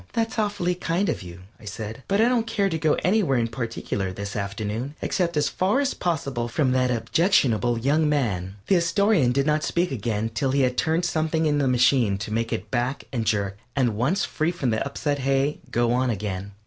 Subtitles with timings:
[0.13, 3.47] "That's awfully kind of you," I said, "but I don't care to go anywhere in
[3.47, 9.31] particular this afternoon, except as far as possible from that objectionable young man." The Astorian
[9.31, 12.71] did not speak again till he had turned something in the machine to make it
[12.71, 16.53] back and jerk, and, once free from the upset hay, go on again.